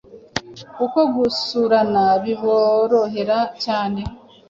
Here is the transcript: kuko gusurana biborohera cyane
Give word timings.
kuko 0.75 0.99
gusurana 1.15 2.03
biborohera 2.23 3.39
cyane 3.63 4.01